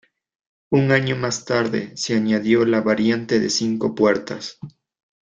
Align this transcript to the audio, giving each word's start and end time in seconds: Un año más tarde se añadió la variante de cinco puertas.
Un 0.71 0.89
año 0.91 1.15
más 1.15 1.45
tarde 1.45 1.95
se 1.95 2.15
añadió 2.15 2.65
la 2.65 2.81
variante 2.81 3.39
de 3.39 3.51
cinco 3.51 3.93
puertas. 3.93 4.57